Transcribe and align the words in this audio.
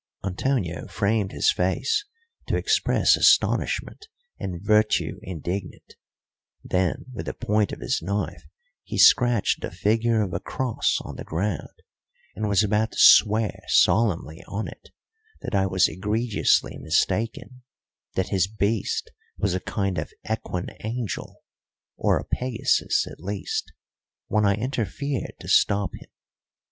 Antonio 0.25 0.87
framed 0.87 1.31
his 1.31 1.51
face 1.51 2.05
to 2.47 2.55
express 2.57 3.15
astonishment 3.15 4.07
and 4.39 4.59
virtue 4.59 5.19
indignant; 5.21 5.93
then 6.63 7.05
with 7.13 7.27
the 7.27 7.35
point 7.35 7.71
of 7.71 7.81
his 7.81 8.01
knife 8.01 8.43
he 8.83 8.97
scratched 8.97 9.61
the 9.61 9.69
figure 9.69 10.23
of 10.23 10.33
a 10.33 10.39
cross 10.39 10.97
on 11.01 11.17
the 11.17 11.23
ground, 11.23 11.69
and 12.35 12.49
was 12.49 12.63
about 12.63 12.93
to 12.93 12.97
swear 12.99 13.59
solemnly 13.67 14.43
on 14.47 14.67
it 14.67 14.89
that 15.41 15.53
I 15.53 15.67
was 15.67 15.87
egregiously 15.87 16.79
mistaken, 16.79 17.61
that 18.15 18.29
his 18.29 18.47
beast 18.47 19.11
was 19.37 19.53
a 19.53 19.59
kind 19.59 19.99
of 19.99 20.11
equine 20.27 20.69
angel, 20.83 21.43
ora 21.95 22.23
Pegasus, 22.25 23.05
at 23.05 23.19
least, 23.19 23.71
when 24.25 24.47
I 24.47 24.55
interfered 24.55 25.35
to 25.41 25.47
stop 25.47 25.91
him. 25.93 26.09